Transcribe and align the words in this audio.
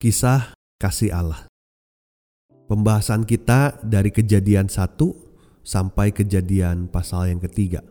Kisah 0.00 0.56
kasih 0.80 1.12
Allah. 1.12 1.44
Pembahasan 2.72 3.28
kita 3.28 3.84
dari 3.84 4.08
kejadian 4.08 4.72
1 4.72 4.96
sampai 5.60 6.08
kejadian 6.08 6.88
pasal 6.88 7.28
yang 7.28 7.36
ketiga. 7.36 7.84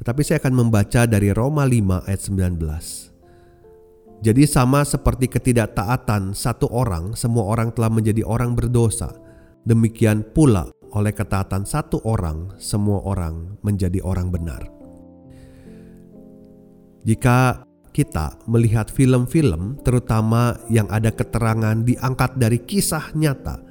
Tetapi 0.00 0.24
saya 0.24 0.40
akan 0.40 0.56
membaca 0.56 1.04
dari 1.04 1.36
Roma 1.36 1.68
5 1.68 2.00
ayat 2.08 2.22
19. 2.32 3.12
Jadi 4.24 4.48
sama 4.48 4.88
seperti 4.88 5.28
ketidaktaatan 5.28 6.32
satu 6.32 6.72
orang, 6.72 7.12
semua 7.12 7.44
orang 7.44 7.76
telah 7.76 7.92
menjadi 7.92 8.24
orang 8.24 8.56
berdosa. 8.56 9.12
Demikian 9.68 10.24
pula 10.32 10.72
oleh 10.96 11.12
ketaatan 11.12 11.68
satu 11.68 12.00
orang, 12.08 12.56
semua 12.56 13.04
orang 13.04 13.60
menjadi 13.60 14.00
orang 14.00 14.32
benar. 14.32 14.64
Jika 17.04 17.68
kita 17.96 18.36
melihat 18.44 18.92
film-film, 18.92 19.80
terutama 19.80 20.60
yang 20.68 20.84
ada 20.92 21.08
keterangan 21.08 21.80
diangkat 21.80 22.36
dari 22.36 22.60
kisah 22.60 23.16
nyata, 23.16 23.64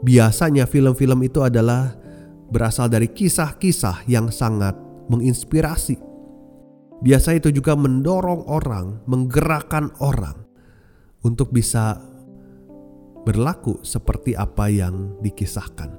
biasanya 0.00 0.64
film-film 0.64 1.20
itu 1.20 1.44
adalah 1.44 1.92
berasal 2.48 2.88
dari 2.88 3.12
kisah-kisah 3.12 4.08
yang 4.08 4.32
sangat 4.32 4.72
menginspirasi 5.12 6.06
Biasa 6.96 7.36
itu 7.36 7.52
juga 7.52 7.76
mendorong 7.76 8.48
orang, 8.48 9.04
menggerakkan 9.04 9.92
orang 10.00 10.48
untuk 11.20 11.52
bisa 11.52 12.00
berlaku 13.28 13.76
seperti 13.84 14.32
apa 14.32 14.72
yang 14.72 15.20
dikisahkan. 15.20 15.92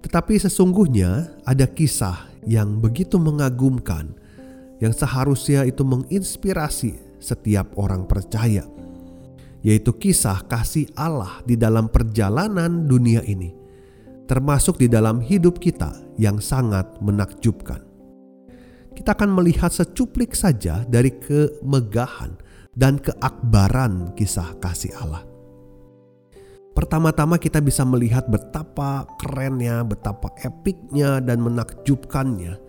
Tetapi 0.00 0.34
sesungguhnya 0.40 1.36
ada 1.44 1.68
kisah 1.68 2.32
yang 2.48 2.80
begitu 2.80 3.20
mengagumkan 3.20 4.16
yang 4.80 4.96
seharusnya 4.96 5.68
itu 5.68 5.84
menginspirasi 5.84 7.20
setiap 7.20 7.76
orang 7.76 8.08
percaya, 8.08 8.64
yaitu 9.60 9.92
kisah 9.94 10.42
kasih 10.48 10.88
Allah 10.96 11.44
di 11.44 11.54
dalam 11.54 11.92
perjalanan 11.92 12.88
dunia 12.88 13.20
ini, 13.28 13.52
termasuk 14.24 14.80
di 14.80 14.88
dalam 14.88 15.20
hidup 15.20 15.60
kita 15.60 15.92
yang 16.16 16.40
sangat 16.40 16.88
menakjubkan 17.04 17.90
kita 19.00 19.16
akan 19.16 19.32
melihat 19.32 19.72
secuplik 19.72 20.36
saja 20.36 20.84
dari 20.84 21.14
kemegahan 21.14 22.36
dan 22.76 23.00
keakbaran 23.00 24.12
kisah 24.12 24.52
kasih 24.60 24.92
Allah. 25.00 25.24
Pertama-tama 26.76 27.40
kita 27.40 27.64
bisa 27.64 27.80
melihat 27.82 28.28
betapa 28.28 29.08
kerennya, 29.16 29.80
betapa 29.88 30.28
epiknya 30.44 31.18
dan 31.24 31.40
menakjubkannya 31.42 32.60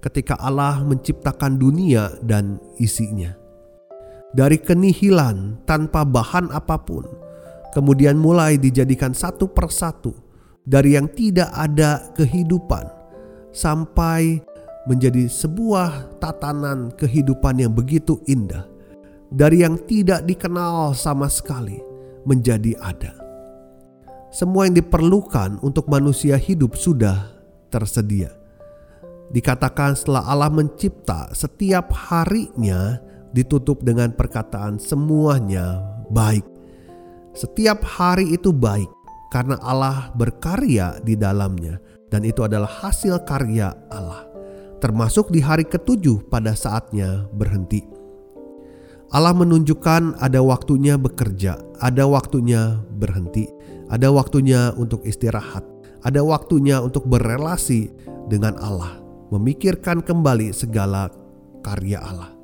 ketika 0.00 0.36
Allah 0.40 0.80
menciptakan 0.82 1.60
dunia 1.60 2.16
dan 2.24 2.56
isinya. 2.80 3.36
Dari 4.30 4.56
kenihilan 4.62 5.66
tanpa 5.66 6.06
bahan 6.06 6.54
apa 6.54 6.78
pun, 6.80 7.04
kemudian 7.74 8.16
mulai 8.16 8.56
dijadikan 8.56 9.12
satu 9.12 9.50
persatu 9.50 10.14
dari 10.64 10.94
yang 10.94 11.10
tidak 11.10 11.50
ada 11.50 12.14
kehidupan 12.14 12.86
sampai 13.50 14.38
menjadi 14.88 15.28
sebuah 15.28 16.18
tatanan 16.22 16.94
kehidupan 16.96 17.60
yang 17.60 17.74
begitu 17.74 18.22
indah, 18.30 18.64
dari 19.28 19.66
yang 19.66 19.76
tidak 19.84 20.24
dikenal 20.24 20.96
sama 20.96 21.28
sekali 21.28 21.78
menjadi 22.24 22.78
ada. 22.80 23.12
Semua 24.30 24.70
yang 24.70 24.78
diperlukan 24.78 25.58
untuk 25.60 25.90
manusia 25.90 26.38
hidup 26.38 26.78
sudah 26.78 27.34
tersedia. 27.66 28.39
Dikatakan 29.30 29.94
setelah 29.94 30.26
Allah 30.26 30.50
mencipta, 30.50 31.30
setiap 31.30 31.94
harinya 31.94 32.98
ditutup 33.30 33.86
dengan 33.86 34.10
perkataan 34.10 34.82
semuanya 34.82 35.78
baik. 36.10 36.42
Setiap 37.30 37.86
hari 37.86 38.34
itu 38.34 38.50
baik 38.50 38.90
karena 39.30 39.54
Allah 39.62 40.10
berkarya 40.18 40.98
di 41.06 41.14
dalamnya 41.14 41.78
dan 42.10 42.26
itu 42.26 42.42
adalah 42.42 42.66
hasil 42.66 43.22
karya 43.22 43.70
Allah 43.86 44.30
termasuk 44.80 45.28
di 45.28 45.44
hari 45.44 45.68
ketujuh 45.68 46.26
pada 46.32 46.56
saatnya 46.56 47.28
berhenti. 47.36 47.84
Allah 49.12 49.36
menunjukkan 49.36 50.18
ada 50.18 50.40
waktunya 50.40 50.96
bekerja, 50.96 51.60
ada 51.78 52.08
waktunya 52.08 52.80
berhenti, 52.96 53.46
ada 53.92 54.08
waktunya 54.08 54.72
untuk 54.74 55.04
istirahat, 55.04 55.62
ada 56.02 56.24
waktunya 56.24 56.80
untuk 56.80 57.04
berelasi 57.06 57.92
dengan 58.30 58.56
Allah, 58.62 58.96
memikirkan 59.30 60.02
kembali 60.02 60.50
segala 60.50 61.08
karya 61.62 62.02
Allah. 62.02 62.34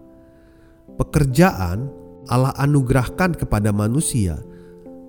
Pekerjaan 0.97 1.91
Allah 2.27 2.55
anugerahkan 2.57 3.37
kepada 3.37 3.71
manusia 3.71 4.41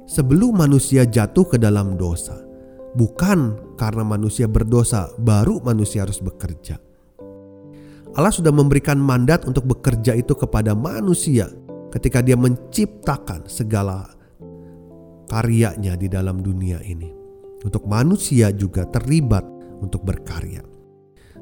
sebelum 0.10 0.58
manusia 0.58 1.06
jatuh 1.06 1.46
ke 1.46 1.58
dalam 1.58 1.96
dosa, 1.96 2.38
bukan 2.98 3.74
karena 3.78 4.04
manusia 4.04 4.50
berdosa 4.50 5.10
baru 5.22 5.62
manusia 5.62 6.04
harus 6.04 6.20
bekerja. 6.20 6.82
Allah 8.18 8.34
sudah 8.34 8.50
memberikan 8.50 8.98
mandat 8.98 9.46
untuk 9.46 9.70
bekerja 9.70 10.18
itu 10.18 10.34
kepada 10.34 10.74
manusia 10.74 11.54
ketika 11.94 12.26
dia 12.26 12.34
menciptakan 12.34 13.46
segala 13.46 14.09
karyanya 15.30 15.94
di 15.94 16.09
dalam 16.09 16.42
dunia 16.42 16.82
ini. 16.82 17.14
Untuk 17.62 17.86
manusia 17.86 18.50
juga 18.54 18.90
terlibat 18.90 19.46
untuk 19.82 20.02
berkarya. 20.02 20.77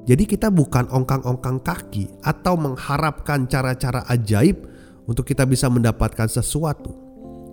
Jadi 0.06 0.24
kita 0.30 0.54
bukan 0.54 0.86
ongkang-ongkang 0.86 1.66
kaki 1.66 2.22
atau 2.22 2.54
mengharapkan 2.54 3.50
cara-cara 3.50 4.06
ajaib 4.06 4.62
untuk 5.10 5.26
kita 5.26 5.50
bisa 5.50 5.66
mendapatkan 5.66 6.30
sesuatu. 6.30 6.94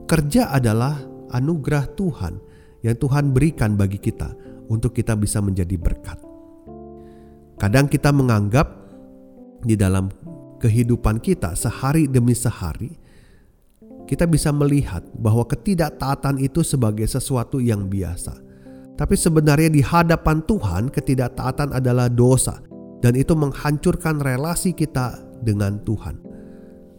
Kerja 0.05 0.53
adalah 0.53 1.01
anugerah 1.33 1.89
Tuhan 1.97 2.37
yang 2.85 2.97
Tuhan 3.01 3.33
berikan 3.33 3.73
bagi 3.73 3.97
kita 3.97 4.37
untuk 4.69 4.93
kita 4.93 5.17
bisa 5.17 5.41
menjadi 5.41 5.81
berkat. 5.81 6.21
Kadang 7.57 7.89
kita 7.89 8.13
menganggap 8.13 8.69
di 9.65 9.73
dalam 9.73 10.13
kehidupan 10.61 11.25
kita 11.25 11.57
sehari 11.57 12.05
demi 12.05 12.37
sehari, 12.37 12.93
kita 14.05 14.29
bisa 14.29 14.53
melihat 14.53 15.01
bahwa 15.17 15.49
ketidaktaatan 15.49 16.37
itu 16.37 16.61
sebagai 16.61 17.09
sesuatu 17.09 17.63
yang 17.63 17.89
biasa. 17.89 18.52
Tapi 18.93 19.15
sebenarnya 19.17 19.73
di 19.73 19.81
hadapan 19.81 20.45
Tuhan, 20.45 20.93
ketidaktaatan 20.93 21.73
adalah 21.73 22.13
dosa, 22.13 22.61
dan 23.01 23.17
itu 23.17 23.33
menghancurkan 23.33 24.21
relasi 24.21 24.77
kita 24.77 25.17
dengan 25.41 25.81
Tuhan. 25.83 26.21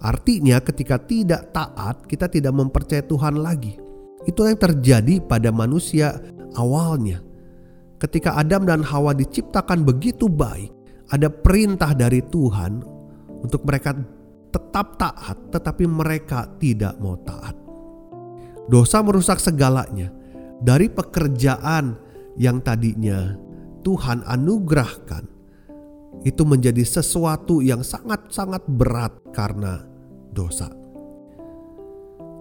Artinya, 0.04 0.60
ketika 0.60 1.00
tidak 1.00 1.56
taat, 1.56 2.04
kita 2.10 2.28
tidak 2.28 2.52
mempercayai 2.52 3.08
Tuhan 3.08 3.40
lagi. 3.40 3.80
Itu 4.28 4.44
yang 4.44 4.60
terjadi 4.60 5.24
pada 5.24 5.54
manusia 5.54 6.20
awalnya. 6.60 7.24
Ketika 8.02 8.36
Adam 8.36 8.68
dan 8.68 8.84
Hawa 8.84 9.16
diciptakan 9.16 9.88
begitu 9.88 10.28
baik, 10.28 10.76
ada 11.08 11.32
perintah 11.32 11.96
dari 11.96 12.20
Tuhan 12.20 12.84
untuk 13.40 13.64
mereka 13.64 13.96
tetap 14.52 15.00
taat, 15.00 15.38
tetapi 15.56 15.88
mereka 15.88 16.52
tidak 16.60 17.00
mau 17.00 17.16
taat. 17.24 17.56
Dosa 18.68 19.00
merusak 19.04 19.40
segalanya 19.40 20.12
dari 20.62 20.92
pekerjaan 20.92 21.96
yang 22.38 22.62
tadinya 22.62 23.34
Tuhan 23.82 24.26
anugerahkan. 24.28 25.32
Itu 26.24 26.48
menjadi 26.48 26.86
sesuatu 26.86 27.60
yang 27.60 27.84
sangat-sangat 27.84 28.64
berat 28.70 29.12
karena 29.36 29.84
dosa. 30.32 30.72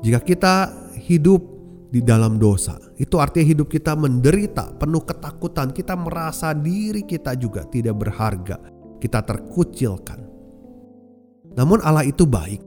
Jika 0.02 0.22
kita 0.22 0.54
hidup 1.02 1.52
di 1.92 2.00
dalam 2.00 2.40
dosa. 2.40 2.80
Itu 2.96 3.20
artinya 3.20 3.52
hidup 3.52 3.68
kita 3.68 3.92
menderita, 3.92 4.72
penuh 4.80 5.04
ketakutan. 5.04 5.76
Kita 5.76 5.92
merasa 5.92 6.56
diri 6.56 7.04
kita 7.04 7.36
juga 7.36 7.68
tidak 7.68 8.00
berharga. 8.00 8.56
Kita 8.96 9.20
terkucilkan. 9.20 10.20
Namun 11.52 11.84
Allah 11.84 12.08
itu 12.08 12.24
baik. 12.24 12.64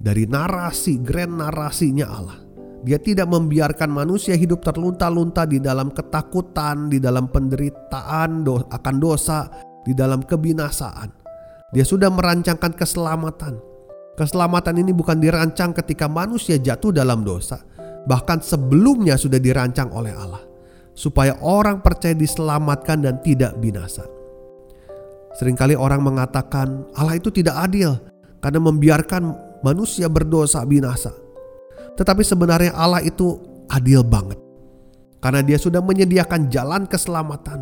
Dari 0.00 0.26
narasi, 0.26 0.98
grand 0.98 1.38
narasinya 1.38 2.06
Allah. 2.10 2.38
Dia 2.80 2.96
tidak 2.96 3.28
membiarkan 3.28 3.92
manusia 3.92 4.32
hidup 4.32 4.64
terlunta-lunta 4.64 5.44
di 5.44 5.60
dalam 5.60 5.92
ketakutan, 5.92 6.88
di 6.88 6.96
dalam 6.96 7.28
penderitaan 7.28 8.40
do 8.40 8.64
akan 8.72 8.96
dosa, 8.96 9.52
di 9.84 9.92
dalam 9.92 10.24
kebinasaan. 10.24 11.12
Dia 11.70 11.84
sudah 11.84 12.08
merancangkan 12.08 12.72
keselamatan. 12.72 13.60
Keselamatan 14.16 14.80
ini 14.80 14.92
bukan 14.96 15.20
dirancang 15.20 15.76
ketika 15.76 16.08
manusia 16.08 16.56
jatuh 16.56 16.92
dalam 16.92 17.20
dosa, 17.24 17.60
bahkan 18.08 18.40
sebelumnya 18.40 19.16
sudah 19.16 19.40
dirancang 19.40 19.92
oleh 19.92 20.12
Allah, 20.12 20.42
supaya 20.96 21.36
orang 21.40 21.84
percaya 21.84 22.16
diselamatkan 22.16 23.04
dan 23.04 23.20
tidak 23.20 23.56
binasa. 23.60 24.04
Seringkali 25.36 25.78
orang 25.78 26.02
mengatakan 26.02 26.90
Allah 26.98 27.16
itu 27.16 27.30
tidak 27.30 27.54
adil 27.70 27.96
karena 28.42 28.60
membiarkan 28.60 29.22
manusia 29.62 30.10
berdosa 30.10 30.64
binasa. 30.66 31.14
Tetapi 31.96 32.22
sebenarnya 32.22 32.74
Allah 32.74 33.02
itu 33.02 33.40
adil 33.70 34.02
banget. 34.02 34.38
Karena 35.20 35.44
dia 35.44 35.60
sudah 35.60 35.84
menyediakan 35.84 36.48
jalan 36.48 36.88
keselamatan. 36.88 37.60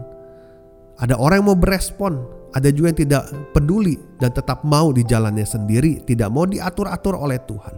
Ada 0.99 1.15
orang 1.19 1.43
yang 1.43 1.49
mau 1.55 1.59
berespon, 1.59 2.23
ada 2.55 2.73
juga 2.73 2.91
yang 2.95 3.01
tidak 3.07 3.23
peduli 3.53 3.99
dan 4.19 4.31
tetap 4.35 4.65
mau 4.65 4.91
di 4.91 5.03
jalannya 5.05 5.47
sendiri, 5.47 6.03
tidak 6.07 6.31
mau 6.33 6.47
diatur-atur 6.47 7.15
oleh 7.19 7.39
Tuhan. 7.45 7.75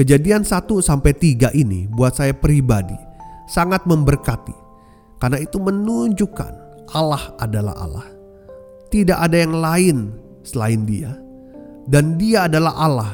Kejadian 0.00 0.48
1 0.48 0.64
sampai 0.80 1.12
3 1.12 1.52
ini 1.52 1.84
buat 1.90 2.16
saya 2.16 2.32
pribadi 2.32 2.96
sangat 3.50 3.84
memberkati 3.84 4.56
karena 5.20 5.38
itu 5.42 5.60
menunjukkan 5.60 6.52
Allah 6.96 7.36
adalah 7.36 7.76
Allah. 7.76 8.08
Tidak 8.90 9.14
ada 9.14 9.36
yang 9.36 9.54
lain 9.54 9.96
selain 10.42 10.88
Dia 10.88 11.12
dan 11.84 12.16
Dia 12.16 12.48
adalah 12.48 12.74
Allah 12.80 13.12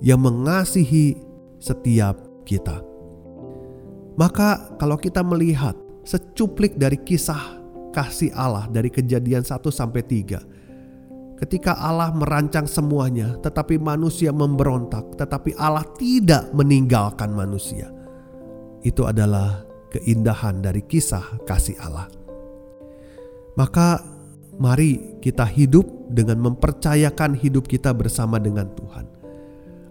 yang 0.00 0.20
mengasihi 0.20 1.16
setiap 1.60 2.16
kita. 2.48 2.80
Maka 4.16 4.76
kalau 4.80 4.96
kita 4.96 5.24
melihat 5.24 5.76
secuplik 6.04 6.76
dari 6.76 6.98
kisah 7.00 7.60
kasih 7.92 8.32
Allah 8.36 8.68
dari 8.68 8.88
kejadian 8.88 9.44
1 9.44 9.60
sampai 9.70 10.02
3. 10.04 11.40
Ketika 11.40 11.72
Allah 11.80 12.12
merancang 12.12 12.68
semuanya 12.68 13.40
tetapi 13.40 13.80
manusia 13.80 14.28
memberontak 14.28 15.16
tetapi 15.16 15.56
Allah 15.56 15.84
tidak 15.96 16.52
meninggalkan 16.52 17.32
manusia. 17.32 17.88
Itu 18.80 19.08
adalah 19.08 19.64
keindahan 19.92 20.64
dari 20.64 20.84
kisah 20.84 21.44
kasih 21.44 21.76
Allah. 21.80 22.08
Maka 23.56 24.00
mari 24.56 25.20
kita 25.20 25.44
hidup 25.44 26.12
dengan 26.12 26.40
mempercayakan 26.44 27.36
hidup 27.36 27.68
kita 27.68 27.92
bersama 27.92 28.40
dengan 28.40 28.68
Tuhan 28.72 29.19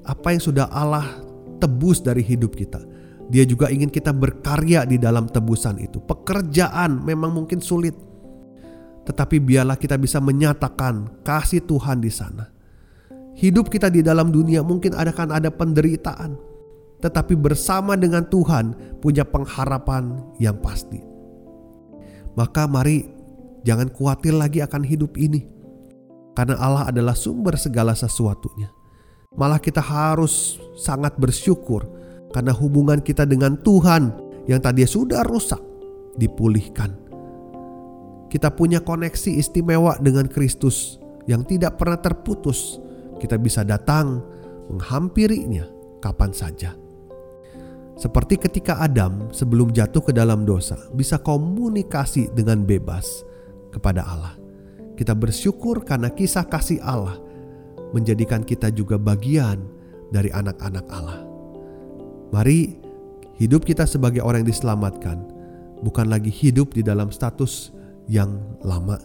apa 0.05 0.35
yang 0.35 0.41
sudah 0.43 0.67
Allah 0.71 1.05
tebus 1.59 1.99
dari 1.99 2.23
hidup 2.23 2.55
kita. 2.55 2.79
Dia 3.29 3.45
juga 3.45 3.69
ingin 3.69 3.93
kita 3.93 4.09
berkarya 4.09 4.89
di 4.89 4.97
dalam 4.97 5.29
tebusan 5.29 5.77
itu. 5.77 6.01
Pekerjaan 6.01 7.05
memang 7.05 7.29
mungkin 7.29 7.61
sulit, 7.61 7.93
tetapi 9.05 9.37
biarlah 9.37 9.77
kita 9.77 10.01
bisa 10.01 10.17
menyatakan 10.17 11.21
kasih 11.21 11.61
Tuhan 11.61 12.01
di 12.01 12.09
sana. 12.09 12.49
Hidup 13.37 13.69
kita 13.69 13.93
di 13.93 14.01
dalam 14.01 14.33
dunia 14.33 14.65
mungkin 14.65 14.97
akan 14.97 15.29
ada 15.29 15.53
penderitaan, 15.53 16.41
tetapi 17.05 17.37
bersama 17.37 17.93
dengan 17.93 18.25
Tuhan 18.25 18.97
punya 18.97 19.21
pengharapan 19.23 20.25
yang 20.41 20.57
pasti. 20.57 20.97
Maka 22.33 22.65
mari 22.65 23.05
jangan 23.61 23.93
khawatir 23.93 24.33
lagi 24.33 24.65
akan 24.65 24.81
hidup 24.81 25.21
ini, 25.21 25.45
karena 26.33 26.57
Allah 26.57 26.89
adalah 26.89 27.13
sumber 27.13 27.55
segala 27.61 27.93
sesuatunya. 27.93 28.78
Malah 29.39 29.63
kita 29.63 29.79
harus 29.79 30.59
sangat 30.75 31.15
bersyukur 31.15 31.87
karena 32.35 32.51
hubungan 32.51 32.99
kita 32.99 33.23
dengan 33.23 33.55
Tuhan 33.55 34.11
yang 34.51 34.59
tadi 34.59 34.83
sudah 34.83 35.23
rusak 35.23 35.63
dipulihkan. 36.19 36.91
Kita 38.27 38.51
punya 38.51 38.83
koneksi 38.83 39.39
istimewa 39.39 39.95
dengan 40.03 40.27
Kristus 40.27 40.99
yang 41.25 41.47
tidak 41.47 41.79
pernah 41.79 41.97
terputus. 41.97 42.83
Kita 43.17 43.39
bisa 43.39 43.63
datang 43.63 44.19
menghampirinya 44.67 45.65
kapan 46.03 46.35
saja. 46.35 46.75
Seperti 47.95 48.39
ketika 48.39 48.79
Adam 48.79 49.31
sebelum 49.31 49.71
jatuh 49.71 50.03
ke 50.03 50.11
dalam 50.15 50.43
dosa 50.43 50.75
bisa 50.91 51.19
komunikasi 51.19 52.31
dengan 52.35 52.67
bebas 52.67 53.23
kepada 53.71 54.03
Allah. 54.03 54.35
Kita 54.99 55.15
bersyukur 55.15 55.87
karena 55.87 56.11
kisah 56.11 56.43
kasih 56.47 56.83
Allah 56.83 57.28
menjadikan 57.91 58.45
kita 58.45 58.69
juga 58.73 58.97
bagian 58.97 59.65
dari 60.09 60.29
anak-anak 60.33 60.85
Allah. 60.89 61.21
Mari 62.29 62.77
hidup 63.41 63.65
kita 63.65 63.89
sebagai 63.89 64.21
orang 64.21 64.45
yang 64.45 64.51
diselamatkan 64.53 65.17
bukan 65.81 66.11
lagi 66.11 66.29
hidup 66.29 66.75
di 66.75 66.85
dalam 66.85 67.09
status 67.09 67.73
yang 68.09 68.37
lama, 68.61 68.99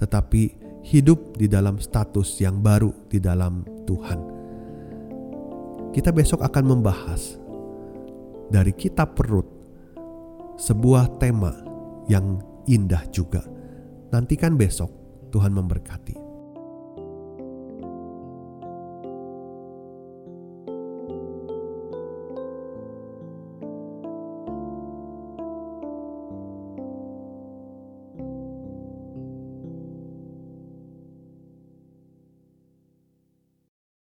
tetapi 0.00 0.56
hidup 0.84 1.38
di 1.38 1.46
dalam 1.48 1.80
status 1.80 2.38
yang 2.42 2.60
baru 2.60 2.92
di 3.08 3.18
dalam 3.18 3.64
Tuhan. 3.88 4.20
Kita 5.96 6.12
besok 6.12 6.44
akan 6.44 6.64
membahas 6.76 7.40
dari 8.52 8.76
kitab 8.76 9.16
perut 9.16 9.48
sebuah 10.60 11.16
tema 11.16 11.52
yang 12.06 12.40
indah 12.68 13.02
juga. 13.08 13.42
Nantikan 14.12 14.54
besok 14.54 14.92
Tuhan 15.32 15.56
memberkati. 15.56 16.25